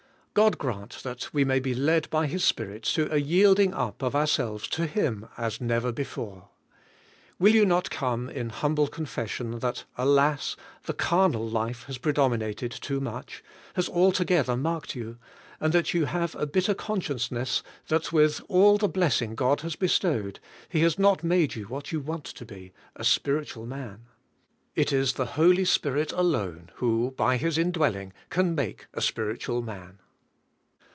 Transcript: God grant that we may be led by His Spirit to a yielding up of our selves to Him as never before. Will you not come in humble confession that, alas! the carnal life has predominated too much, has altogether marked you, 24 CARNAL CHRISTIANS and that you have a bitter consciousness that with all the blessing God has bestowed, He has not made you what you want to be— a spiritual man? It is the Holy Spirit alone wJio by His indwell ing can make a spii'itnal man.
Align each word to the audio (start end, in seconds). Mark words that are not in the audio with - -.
God 0.33 0.57
grant 0.57 1.03
that 1.03 1.33
we 1.33 1.43
may 1.43 1.59
be 1.59 1.75
led 1.75 2.09
by 2.09 2.25
His 2.25 2.41
Spirit 2.41 2.83
to 2.83 3.13
a 3.13 3.17
yielding 3.17 3.73
up 3.73 4.01
of 4.01 4.15
our 4.15 4.25
selves 4.25 4.65
to 4.69 4.85
Him 4.87 5.27
as 5.35 5.59
never 5.59 5.91
before. 5.91 6.47
Will 7.37 7.53
you 7.53 7.65
not 7.65 7.89
come 7.91 8.29
in 8.29 8.47
humble 8.49 8.87
confession 8.87 9.59
that, 9.59 9.83
alas! 9.97 10.55
the 10.85 10.93
carnal 10.93 11.45
life 11.49 11.83
has 11.87 11.97
predominated 11.97 12.71
too 12.71 13.01
much, 13.01 13.43
has 13.73 13.89
altogether 13.89 14.55
marked 14.55 14.95
you, 14.95 15.17
24 15.57 15.57
CARNAL 15.59 15.59
CHRISTIANS 15.59 15.65
and 15.65 15.73
that 15.73 15.93
you 15.93 16.05
have 16.05 16.35
a 16.35 16.47
bitter 16.47 16.73
consciousness 16.75 17.61
that 17.89 18.13
with 18.13 18.39
all 18.47 18.77
the 18.77 18.87
blessing 18.87 19.35
God 19.35 19.59
has 19.61 19.75
bestowed, 19.75 20.39
He 20.69 20.79
has 20.83 20.97
not 20.97 21.25
made 21.25 21.55
you 21.55 21.65
what 21.65 21.91
you 21.91 21.99
want 21.99 22.23
to 22.23 22.45
be— 22.45 22.71
a 22.95 23.03
spiritual 23.03 23.65
man? 23.65 24.03
It 24.77 24.93
is 24.93 25.11
the 25.15 25.25
Holy 25.35 25.65
Spirit 25.65 26.13
alone 26.13 26.69
wJio 26.77 27.13
by 27.17 27.35
His 27.35 27.57
indwell 27.57 27.95
ing 27.97 28.13
can 28.29 28.55
make 28.55 28.85
a 28.93 29.01
spii'itnal 29.01 29.61
man. 29.61 29.99